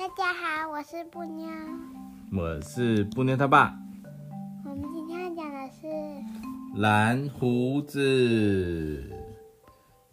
[0.00, 1.46] 大家好，我是布妞。
[2.32, 3.74] 我是布妞他爸。
[4.64, 9.04] 我们今天要讲的是蓝胡子。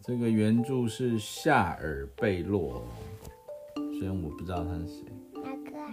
[0.02, 2.86] 这个原著是夏尔贝洛，
[3.98, 5.04] 虽然我不知道他是谁。
[5.36, 5.88] 哪个啊？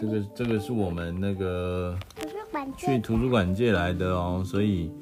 [0.00, 1.98] 这个这个是我们那个
[2.76, 4.92] 去图书馆借来的哦，所以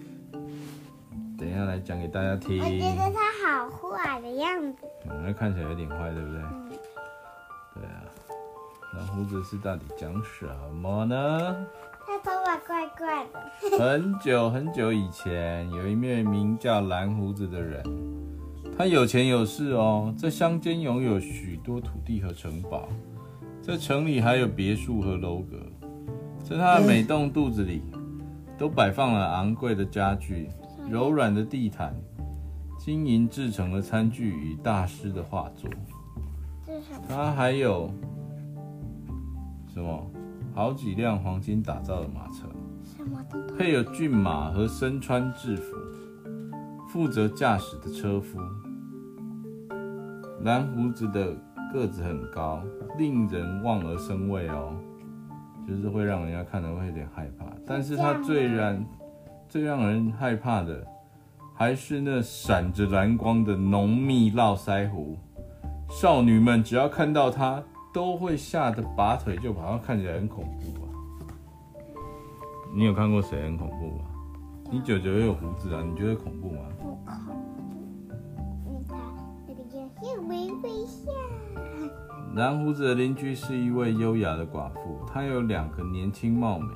[1.36, 2.58] 等一下来讲给大家听。
[2.58, 4.78] 我觉得他好坏的样子。
[5.06, 6.40] 嗯，那看起来有点坏，对不对？
[6.40, 6.70] 嗯。
[7.74, 8.04] 对啊。
[8.94, 11.66] 蓝胡子是到底讲什么呢？
[12.06, 13.38] 他头发怪怪的。
[13.78, 17.82] 很久很久以前，有一位名叫蓝胡子的人，
[18.76, 22.88] 他有钱有势哦，在乡间拥有许多土地和城堡，
[23.60, 25.56] 在城里还有别墅和楼阁，
[26.42, 27.82] 在他的每栋肚子里，
[28.56, 30.48] 都摆放了昂贵的家具、
[30.90, 31.94] 柔软的地毯、
[32.78, 35.68] 金银制成的餐具与大师的画作。
[37.06, 37.90] 他还有。
[39.78, 40.10] 什么？
[40.54, 42.48] 好几辆黄金打造的马车，
[43.56, 45.76] 配有骏马和身穿制服、
[46.88, 48.40] 负责驾驶的车夫。
[50.42, 51.32] 蓝胡子的
[51.72, 52.60] 个子很高，
[52.98, 54.74] 令人望而生畏哦，
[55.68, 57.46] 就是会让人家看了会有点害怕。
[57.64, 58.84] 但是他最让
[59.48, 60.84] 最让人害怕的，
[61.54, 65.16] 还是那闪着蓝光的浓密络腮胡。
[65.88, 67.62] 少女们只要看到他。
[67.98, 70.86] 都会吓得拔腿就跑，看起来很恐怖啊？
[72.72, 74.04] 你有看过谁很恐怖吗？
[74.70, 76.60] 你舅舅也有胡子啊，你觉得恐怖吗？
[76.78, 78.12] 不恐怖，
[78.70, 78.96] 你看
[79.48, 81.10] 那个眼睛微微笑。
[82.36, 86.72] 蓝胡子的邻居是一位优雅的寡妇，她有两个年轻貌美、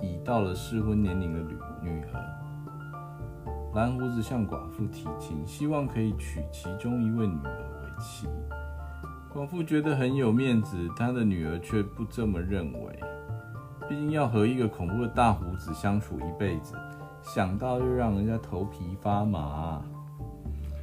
[0.00, 2.24] 已到了适婚年龄的女女儿。
[3.74, 8.26] 蓝胡子向寡妇提亲，希望可以娶其中一位女儿为妻。
[9.34, 13.00] 寡妇觉得很有面子，他的女儿却不这么认为。
[13.88, 16.74] 毕竟要和一个恐怖的大胡子相处一辈子，
[17.22, 19.82] 想到就让人家头皮发麻。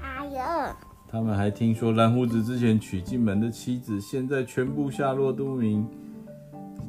[0.01, 0.75] 哎呀！
[1.07, 5.88] 他们还听说蓝胡子之前娶进门的妻子，现在全部下落不明，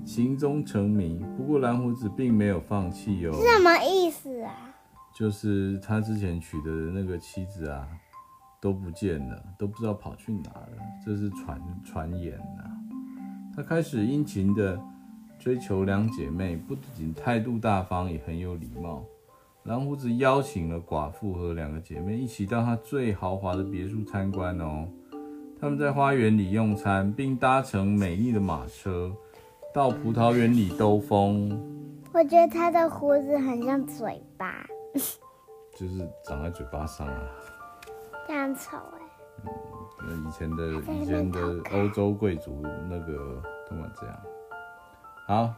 [0.05, 1.23] 行踪成谜。
[1.37, 3.33] 不过蓝胡子并没有放弃哦。
[3.33, 4.53] 什么意思啊？
[5.15, 7.87] 就是他之前娶的那个妻子啊。
[8.61, 10.73] 都不见了，都不知道跑去哪了。
[11.05, 12.65] 这是传传言呐。
[13.57, 14.79] 他开始殷勤地
[15.39, 19.03] 追求两姐妹，不仅态度大方，也很有礼貌。
[19.65, 24.89] 蓝胡子邀请了寡妇和两个姐妹一起到他最豪华的别墅参观哦。
[25.61, 29.15] 他们在花园里用餐，并搭乘美丽的马车
[29.75, 31.51] 到葡萄园里兜风。
[32.13, 34.67] 我觉得他的胡子很像嘴巴，
[35.77, 37.23] 就是长在嘴巴上啊。
[38.27, 39.01] 这样丑哎！
[39.45, 41.41] 嗯，那以前的以前的
[41.73, 44.17] 欧洲贵族那个都嘛这样。
[45.27, 45.55] 好，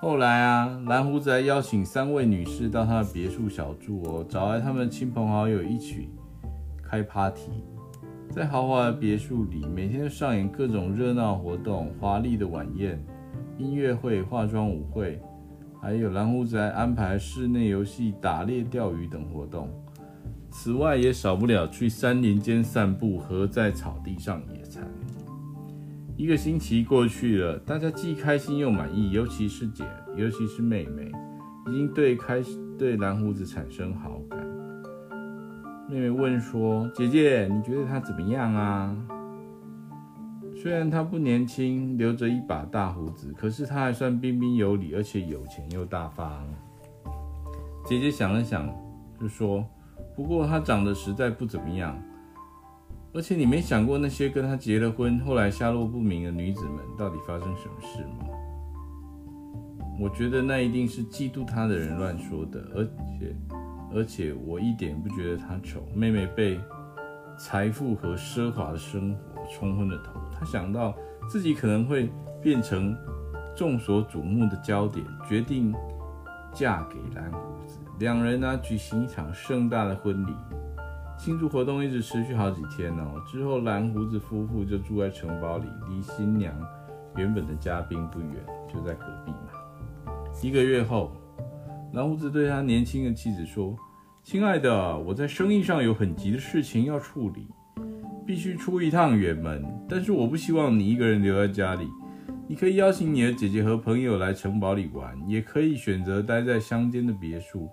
[0.00, 6.10] 后来啊，蓝胡子还邀请三位女士到他的别墅小住哦，找来他们亲朋好友一起
[6.82, 7.64] 开 party。
[8.30, 13.00] 在豪华的别墅里，每天都上演各种热闹活动、华丽的晚宴、
[13.58, 15.22] 音乐会、化妆舞会，
[15.80, 19.68] 还有蓝胡子还安排室内游戏、打猎、钓鱼等活动。
[20.56, 24.88] 此外，也少不了去山林间散步和在草地上野餐。
[26.16, 29.84] 一个星期过去了，大家既开心又满意，尤其是姐，
[30.16, 31.10] 尤其是妹妹，
[31.68, 34.38] 已经对开始对蓝胡子产生好感。
[35.90, 38.96] 妹妹问说：“姐姐，你觉得他怎么样啊？”
[40.54, 46.46] 虽然他不年轻，留着一把大胡子，可是他还算彬彬有礼，而且有钱又大方。
[47.84, 48.72] 姐姐想了想，
[49.20, 49.66] 就说。
[50.14, 52.00] 不过他长得实在不怎么样，
[53.12, 58.28] 而且你没想过那些跟他结了婚，后来下落不明的女子们到底发生什么事吗？
[60.00, 63.36] 我觉得那一定是嫉妒他的人乱说的，而且
[63.94, 65.86] 而且我一点不觉得他丑。
[65.94, 66.60] 妹妹被
[67.38, 70.92] 财富和奢华的生活冲昏了头，她想到
[71.28, 72.10] 自己可能会
[72.42, 72.96] 变成
[73.56, 75.72] 众所瞩目的焦点，决定
[76.52, 77.78] 嫁给蓝胡子。
[78.00, 80.32] 两人呢、举行一场盛大的婚礼，
[81.16, 83.22] 庆祝活动一直持续好几天哦。
[83.30, 86.52] 之后蓝胡子夫妇就住在城堡里，离新娘
[87.16, 88.34] 原本的家并不远，
[88.66, 89.92] 就在隔壁嘛。
[90.42, 91.12] 一个月后，
[91.92, 93.76] 蓝胡子对他年轻的妻子说
[94.24, 97.46] ：“亲爱的，我在生意上有很急的事情要处理，
[98.26, 99.64] 必须出一趟远门。
[99.88, 101.88] 但是我不希望你一个人留在家里。”
[102.46, 107.70] 你可以邀请你的姐姐和朋友来城堡里玩，也可以选择待在乡间的别墅。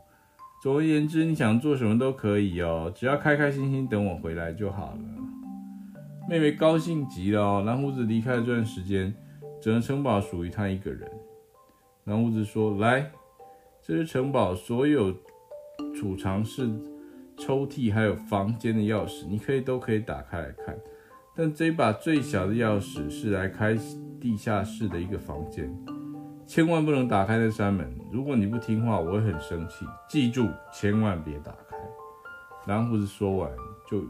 [0.62, 5.00] 总而言之，你想做什么都可以哦，只要开开心心等我回来就好了。
[6.30, 7.63] 妹妹高兴极了。
[7.63, 9.12] 蓝胡子离开了这段时间，
[9.60, 11.10] 整个城堡属于他一个人。
[12.04, 13.10] 蓝胡子说：“来，
[13.81, 15.12] 这是城堡所有
[15.96, 16.69] 储藏室、
[17.36, 20.78] 抽屉还有房间的钥匙，你可以都可以打开来看。
[21.36, 23.75] 但这把最小的钥匙是来开
[24.19, 25.68] 地下室的一个房间，
[26.51, 27.89] 千万不能打开那扇门。
[28.12, 29.86] 如果你不听话，我会很生气。
[30.09, 31.77] 记住，千万别打开。”
[32.68, 33.50] 蓝胡子说完
[33.89, 34.03] 就。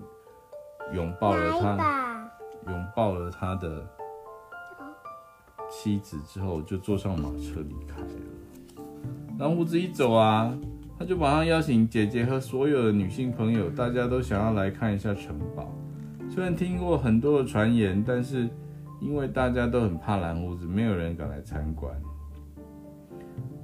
[0.95, 2.29] 拥抱了他，
[2.67, 3.87] 拥抱了他的
[5.69, 8.07] 妻子之后，就坐上马车离开了。
[9.37, 10.51] 蓝胡子一走啊，
[10.99, 15.71] 他就马上邀请姐姐和所有的女性朋友，大家都想要来看一下城堡。
[16.29, 18.49] 虽然听过很多的传言，但是
[18.99, 21.95] 因为大家都很怕蓝胡子，没有人敢来参观。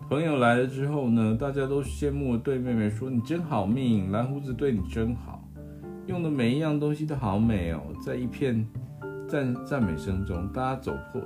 [0.10, 5.44] 朋友来了之后呢，大家都羡慕地对妹妹说：“你真好命，蓝胡子对你真好。”
[6.08, 8.66] 用的每一样东西都好美哦，在一片
[9.28, 11.22] 赞赞美声中，大家走破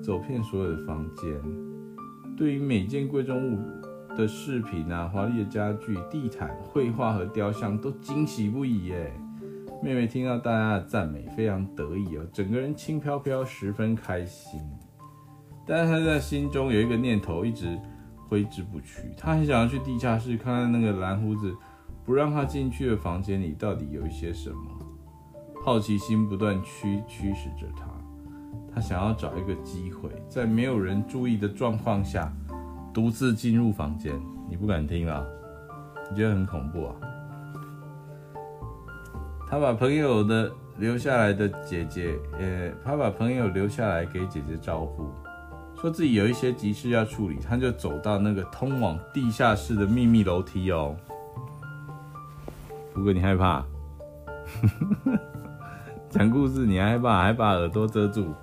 [0.00, 1.32] 走遍所有的房间，
[2.36, 3.58] 对于每件贵重物
[4.16, 9.12] 的饰品啊、华丽的家具、地毯、绘画和雕像都惊喜不已耶。
[9.82, 14.60] 妹妹听到大家的赞美，非常得意哦，整个人轻飘飘，十分开心。
[15.68, 17.78] 但是他在心中有一个念头一直
[18.28, 21.54] 挥之不去，他很想要去地下室看看那个蓝胡子。
[22.04, 24.58] 不让他进去的房间里到底有一些什么？
[25.62, 27.84] 好奇心不断驱驱使着他，
[28.74, 32.32] 他想要找一个机会，在没有人注意的状况下，
[32.94, 34.18] 独自进入房间。
[34.48, 35.22] 你不敢听啊？
[36.10, 36.96] 你觉得很恐怖啊？
[39.46, 45.10] 他把朋友的留下来的姐姐，呃，他把朋友留下来给姐姐招呼，
[45.80, 50.96] 说自己有一些急事要处理，他就走到那个通往地下室的秘密楼梯哦。
[52.94, 53.64] 如果你害怕，
[56.10, 58.34] 讲故事你害怕，还把耳朵遮住。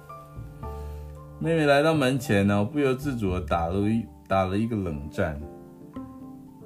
[1.38, 5.38] 妹妹来到门前呢，不由自主的打了一打了一个冷战。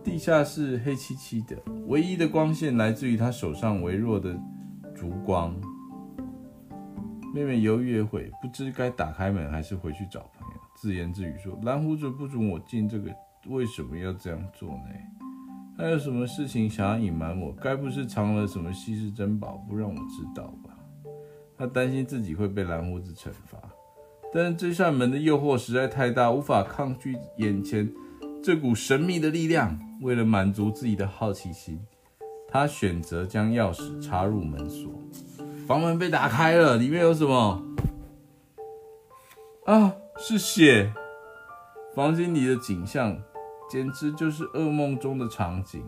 [0.03, 1.57] 地下室黑漆漆的，
[1.87, 4.37] 唯一的光线来自于她手上微弱的
[4.95, 5.51] 烛光。
[7.33, 10.25] 妹妹犹豫一会，不知该打开门还是回去找，
[10.81, 13.11] 自言自语说：“蓝胡子不准我进这个，
[13.47, 14.85] 为什么要这样做呢？”
[15.77, 17.51] 他有什么事情想要隐瞒我？
[17.53, 20.77] 该不是藏了什么稀世珍宝不让我知道吧？
[21.57, 23.57] 他担心自己会被蓝胡子惩罚，
[24.33, 27.91] 但是这扇门的诱惑实在太大，无法抗拒眼前
[28.41, 29.77] 这股神秘的力量。
[30.01, 31.77] 为了满足自己的好奇心，
[32.47, 34.89] 他选择将钥匙插入门锁，
[35.67, 37.61] 房门被打开了，里面有什么？
[39.65, 40.93] 啊，是血！
[41.95, 43.17] 房间里的景象。
[43.69, 45.83] 简直就是噩梦中的场景。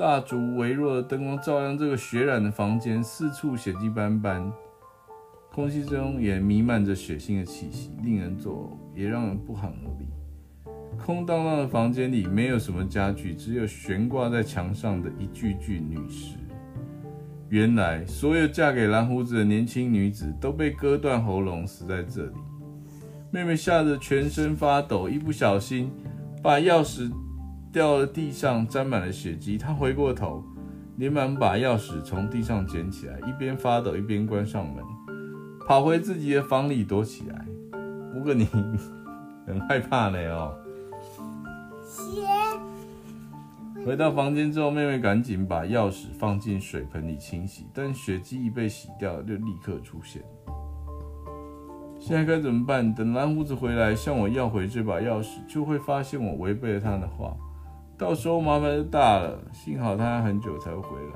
[0.00, 4.52] 蜡烛微弱的灯光照亮这个血染的房间，四处血迹斑斑，
[5.52, 10.08] 空气中也弥漫着血腥的气息，令人作呕，也让人不寒而栗。
[10.98, 16.36] 空荡荡的房间里没有什么家具，只有悬挂在墙上的一具具女尸。
[17.48, 22.36] 原来，所有嫁给蓝胡子的年轻女子都被割断喉咙死在这里。
[23.36, 25.92] 妹妹吓得全身发抖，一不小心。
[26.42, 27.12] 把钥匙
[27.70, 29.58] 掉了地上，沾满了血迹。
[29.58, 30.42] 她回过头，
[30.96, 34.82] 连忙把钥匙从地上捡起来，一边发抖一边关上门，
[35.68, 37.44] 跑回自己的房里躲起来。
[38.10, 38.46] 不过你
[39.46, 40.54] 很害怕呢哦。
[41.84, 42.22] 血。
[43.84, 50.22] 回到房间之后，妹妹赶紧把钥匙放进水盆里清洗，但血迹一被洗掉，就立刻出现。
[52.06, 52.94] 现在该怎么办？
[52.94, 57.36] 等蓝胡子回来向我要回这把钥匙，就会发现我违背了他的话，
[57.98, 59.36] 到时候麻烦就大了。
[59.52, 61.14] 幸好他很久才会回来，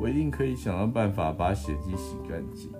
[0.00, 2.72] 我一定可以想到办法把血迹洗干净。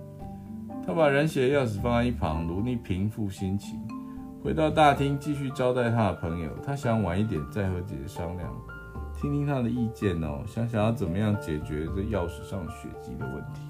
[0.87, 3.79] 他把染血的钥匙放在一旁，努力平复心情，
[4.43, 6.51] 回到大厅继续招待他的朋友。
[6.65, 8.51] 他想晚一点再和姐姐商量，
[9.21, 13.61] 听听他的意见哦，想想要怎么样解决这钥匙上血迹的问题。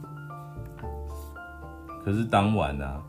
[2.05, 3.03] 可是当晚啊。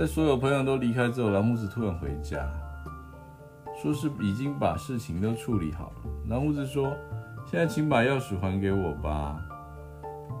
[0.00, 2.50] 在所有朋友都离开之后，蓝胡子突然回家，
[3.82, 6.10] 说是已经把事情都处理好了。
[6.26, 6.96] 蓝胡子说
[7.44, 9.38] ：“现在请把钥匙还给我吧。”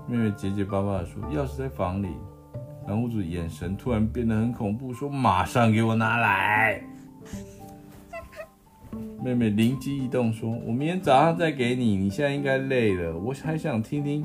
[0.08, 2.08] 妹妹结结巴巴地说：“钥匙在房里。”
[2.88, 6.82] 蓝胡子眼神突然变得很恐怖，说：“马上给我拿来！”
[9.22, 11.98] 妹妹灵机一动说：“我明天早上再给你。
[11.98, 14.24] 你现在应该累了，我还想听听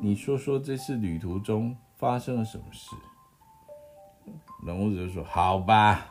[0.00, 2.96] 你说说这次旅途中发生了什么事。”
[4.66, 6.06] 蓝胡子就说：“好吧，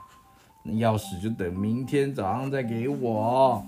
[0.63, 3.63] 那钥匙就等明天早上再给我。”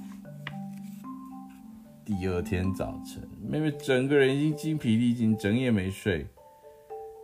[2.03, 6.27] 第二天早晨，妹妹整个人已经精疲力尽，整夜没睡。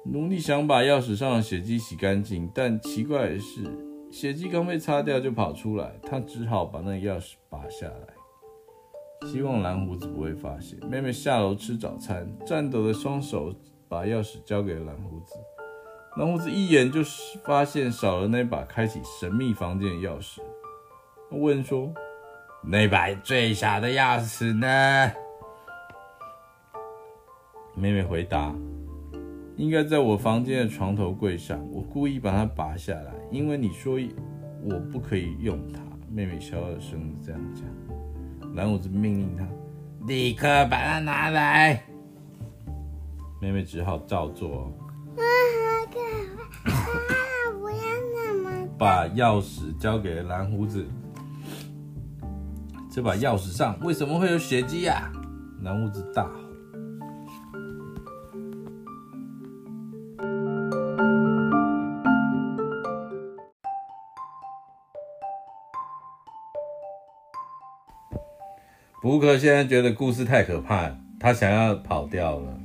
[0.06, 3.64] 努力想把钥匙上的血迹洗干净，但奇怪的是，
[4.12, 5.92] 血迹刚被擦掉就跑出来。
[6.04, 10.80] 他只好把那钥匙拔下来，希望蓝胡子不会发现。
[10.88, 13.54] 妹妹下楼吃早餐，颤抖的双手
[13.90, 15.34] 把钥匙交给了蓝胡子。
[16.18, 17.02] 蓝胡子一眼就
[17.46, 20.40] 发现少了那把开启神秘房间的钥匙，
[21.30, 21.94] 问说
[22.66, 25.12] ：“那把最小的钥匙呢？”
[27.76, 28.52] 妹妹回答
[29.58, 31.64] ：“应该在我房间的床头柜上。
[31.72, 34.00] 我故意把它拔下来，因为你说
[34.64, 35.80] 我不可以用它。”
[36.12, 37.64] 妹妹小小声这样讲。
[38.56, 39.48] 蓝胡子命令她
[40.08, 41.84] ：“立刻把它拿来。”
[43.40, 44.74] 妹妹只好照做。
[45.16, 45.22] 啊，
[45.62, 46.00] 好可
[46.64, 46.72] 怕！
[46.72, 46.74] 啊，
[47.60, 47.78] 不要
[48.16, 48.66] 那么。
[48.78, 50.86] 把钥匙交给蓝胡子。
[52.92, 55.12] 这把钥匙上为什么会有血迹呀？
[55.64, 56.32] 蓝胡子大吼。
[69.02, 72.60] 布克现在觉得故事太可怕，他想要跑掉了。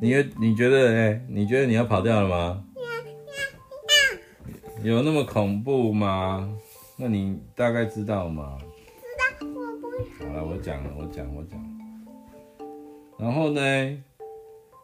[0.00, 1.20] 你你觉得哎？
[1.28, 2.64] 你觉得你要跑掉了吗？
[4.84, 6.46] 有那么恐怖吗？
[6.98, 8.58] 那你大概知道吗？
[8.60, 8.66] 知
[9.40, 10.26] 道，我不。
[10.26, 11.58] 好了，我讲了，我讲，我讲。
[13.18, 13.60] 然后呢？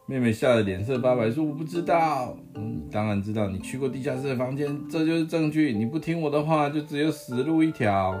[0.07, 5.71] 妹妹吓得脸色发白，说：“我不知道。”嗯，你当然知道，你去过地下室的房间，这就是证据。
[5.71, 8.19] 你不听我的话，就只有死路一条。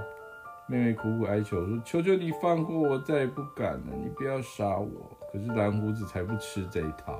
[0.69, 3.87] 妹妹苦苦哀求说：“求求你放过我，再也不敢了。
[3.99, 4.87] 你不要杀我。”
[5.33, 7.19] 可是蓝胡子才不吃这一套。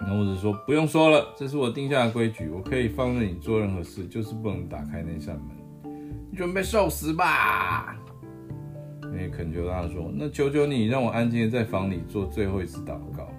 [0.00, 5.46] 蓝胡子说：“不用说了，这是我定下的规矩，我可以放任你做任何事，就是不能打开那扇门。
[6.30, 7.96] 你准备受死吧！”
[9.12, 13.32] 妹妹恳求他说：“那求求你，让我安静的在房里做最后一次祷告吧。”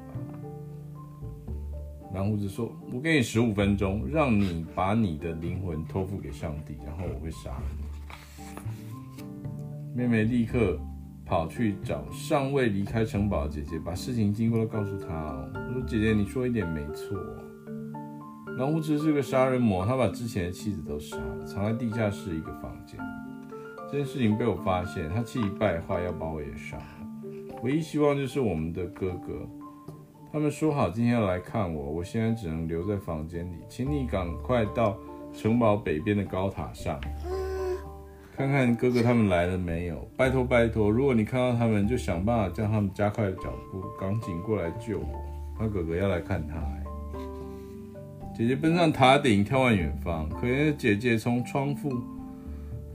[2.14, 8.54] 蓝胡子说：“我给你十五分钟，让你把你的灵魂托付给上帝，然后我会杀你。”
[9.96, 10.80] 妹妹立刻
[11.32, 15.16] 跑去找尚未离开城堡的姐姐，把事情经过都告诉她。
[15.16, 17.18] 哦，我说：“姐姐，你说一点没错。
[18.58, 23.00] 蓝胡子是个杀人魔，他把之前的妻子都杀了，藏在地下室一个房间。
[23.90, 26.84] 这件事情被我发现，他气急败坏要把我也杀了。
[27.64, 29.48] 唯一希望就是我们的哥哥。
[30.34, 34.98] 他们说好今天要来看我，我现在只能留在房间里，请你赶快到
[35.32, 37.00] 城堡北边的高塔上。
[38.36, 40.08] ”看看哥哥他们来了没有？
[40.18, 45.22] 拜托拜托，如果你看到他们，就想办法叫他们加快脚步，赶紧过来救我。
[45.60, 46.56] 他哥哥要来看他。
[48.34, 50.28] 姐姐奔上塔顶，眺望远方。
[50.30, 51.92] 可怜的姐姐从窗户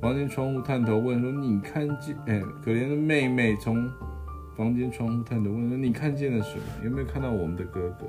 [0.00, 3.88] 房间窗户探头问说：“你看见？”哎，可怜的妹妹从
[4.56, 6.64] 房间窗户探头问说：“你看见了什么？
[6.84, 8.06] 有没有看到我们的哥哥？”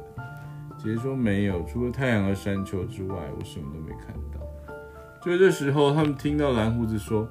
[0.79, 4.39] 姐姐说：“没有，除了太阳和山丘之外，我什么都没看到。”
[5.23, 7.27] 就这时候，他们听到蓝胡子说：“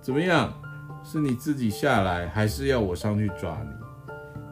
[0.00, 0.52] 怎么样？
[1.02, 3.70] 是你自己下来，还是要我上去抓你？”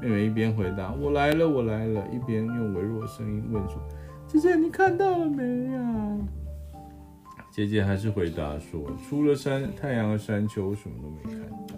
[0.00, 3.76] 妹妹一边回答：“我来了，我来了。”一边用微弱的声音问说
[4.26, 6.16] ：“姐姐，你看到了没呀？”
[7.50, 11.75] 姐姐还是回答说：“除了山、太阳和山丘，什么都没看到。”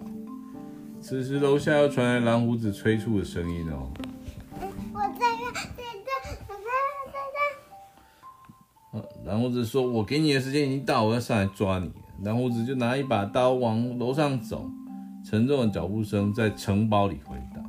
[1.01, 3.89] 此时，楼下又传来蓝胡子催促的声音哦。
[4.93, 5.30] 我在
[9.23, 11.89] 蓝胡子说：“我给你的时间已经到，我要上来抓你。”
[12.23, 14.69] 蓝胡子就拿一把刀往楼上走，
[15.25, 17.63] 沉重的脚步声在城堡里回荡，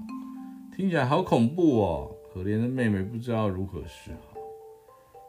[0.77, 2.11] 听起来好恐怖哦。
[2.35, 4.41] 可怜的妹妹不知道如何是好，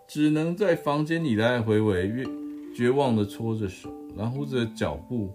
[0.08, 2.26] 只能在房间里来回回，越
[2.76, 3.90] 绝望地搓着手。
[4.16, 5.30] 蓝胡子的脚步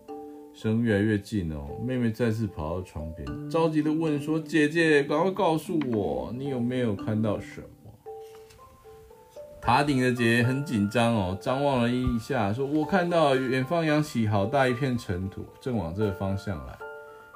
[0.52, 7.68] 声越来越近哦，妹妹再次跑到床边，着急地问说：“姐姐，赶快告诉我，你有没有看到什么？”
[9.60, 16.78] 塔顶的姐姐很紧张哦，张望了一下，说：“我看到远方扬起好大一片尘土，正往这个方向来，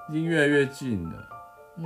[0.09, 1.29] 已经越来越近了。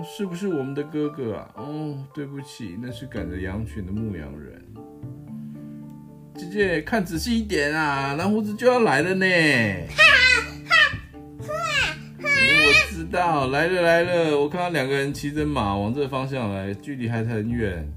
[0.05, 1.49] 是不是我们的哥哥啊？
[1.55, 4.63] 哦，对不起，那是赶着羊群的牧羊人。
[6.37, 9.27] 姐姐，看仔细一点啊，蓝胡子就要来了呢。
[9.89, 10.03] 哈
[10.69, 10.75] 哈，
[12.21, 17.91] 我知道，来了来了，我看到两个人骑着马往这个方向来，距离还很远。”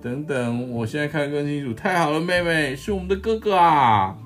[0.00, 1.72] 等等，我现在看更清楚。
[1.74, 4.16] 太好了，妹妹，是我们的哥哥啊！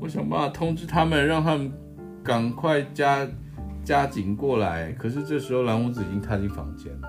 [0.00, 1.72] 我想办法通知他们，让他们
[2.22, 3.26] 赶快加
[3.82, 4.92] 加紧过来。
[4.92, 7.08] 可是这时候，蓝胡子已经踏进房间了。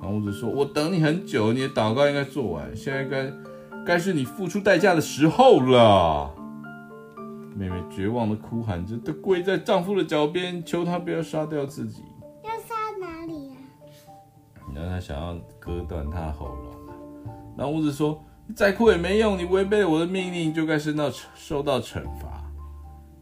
[0.00, 3.30] 蓝胡子说：“我等你很久，你的祷告应该做完，现在该
[3.84, 6.32] 该是你付出代价的时候了。”
[7.54, 12.02] 妹妹绝望的哭喊着，她跪在丈夫的脚边，求他不要杀掉自己。
[14.96, 16.74] 他想要割断他喉咙。
[17.58, 18.18] 蓝胡子说
[18.56, 22.42] ：“再哭也没用，你违背了我的命令，就该受到受到惩罚。”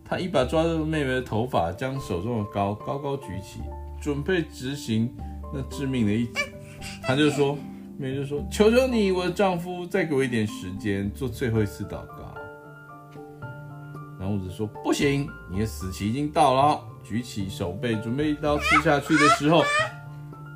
[0.06, 3.60] 他一把抓住妹妹的头发，将手中的刀高高举起，
[4.00, 5.12] 准备执行
[5.52, 6.32] 那致命的一击。
[7.02, 7.58] 他就说
[7.98, 12.34] ：“妹妹就说，求求你，我的丈夫，再给我一点时间，做最后一次祷告。”
[14.20, 19.62] 蓝胡子说：“不行，你的死期已经到了。”举起手背，准备一刀刺下去的时候，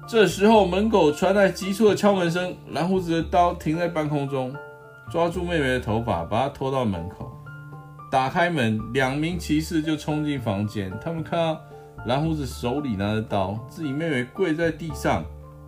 [0.08, 2.56] 这时候门口传来急促的敲门声。
[2.70, 4.56] 蓝胡子的刀停在半空中，
[5.12, 7.30] 抓住妹妹的头发，把她拖到门口。
[8.10, 10.90] 打开门，两名骑士就冲进房间。
[10.98, 11.60] 他们看到
[12.06, 15.22] 蓝胡子手里拿着刀，自己妹妹跪在地上，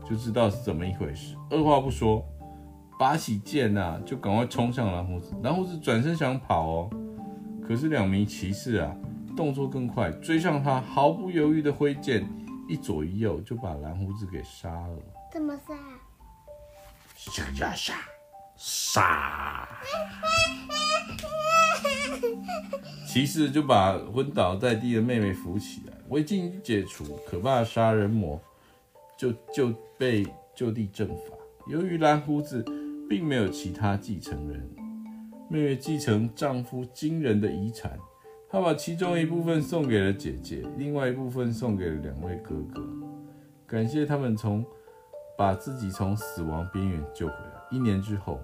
[0.09, 1.37] 就知道是怎么一回事。
[1.51, 2.25] 二话不说，
[2.99, 5.35] 拔起剑啊，就赶快冲向蓝胡子。
[5.43, 6.91] 蓝胡子转身想跑哦，
[7.69, 8.91] 可是两名骑士啊，
[9.37, 12.27] 动作更快，追上他，毫不犹豫的挥剑，
[12.71, 14.97] 一左一右就把蓝胡子给杀了。
[15.33, 15.75] 怎么杀？
[17.17, 17.95] 杀杀杀
[18.57, 19.69] 杀！
[23.09, 28.41] 骑士就把昏倒在地的妹妹扶起来，违禁解除，可怕的杀人魔
[29.19, 30.25] 就就被
[30.55, 31.35] 就地正法。
[31.67, 32.65] 由于蓝胡子
[33.09, 34.77] 并没有其他继承人，
[35.49, 37.99] 妹妹继承丈夫惊人的遗产，
[38.51, 42.83] 他把其中一部分送给了姐姐，另外一部分送给了两位哥哥，
[43.67, 44.65] 感谢他们从
[45.39, 47.63] 把自己从死亡边缘救回来。
[47.71, 48.41] 一年之后。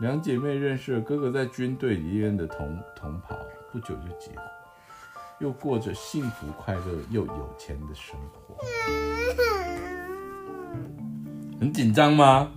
[0.00, 3.36] 两姐妹认识了哥哥在军队里面的同同袍，
[3.70, 4.44] 不久就结婚，
[5.38, 8.56] 又过着幸福快乐又有钱的生活。
[11.60, 12.50] 很紧张吗？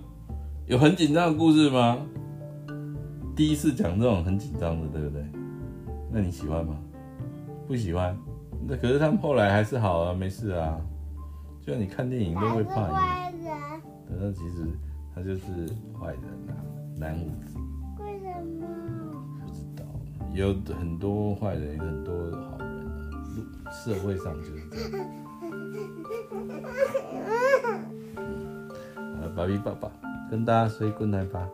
[0.66, 2.04] 有很紧张的故事吗？
[3.36, 5.24] 第一次讲这种很紧张的，对不对？
[6.16, 6.74] 那你喜欢吗？
[7.66, 8.16] 不喜欢。
[8.66, 10.80] 那可是他们后来还是好啊，没事啊。
[11.60, 12.88] 就像你看电影都会怕
[13.30, 13.58] 一样。
[14.08, 14.66] 可是其实
[15.14, 15.44] 他就是
[16.00, 16.56] 坏人啊。
[16.98, 17.58] 男五子，
[18.00, 18.66] 为什么？
[19.44, 19.84] 不知道，
[20.32, 23.70] 有很多坏人，有很多好人啊。
[23.70, 25.06] 社会上就是这样。
[29.20, 29.92] 好了，芭比爸爸
[30.30, 31.46] 跟大家说 good night 吧。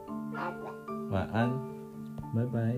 [1.10, 1.50] 晚安，
[2.32, 2.76] 拜拜。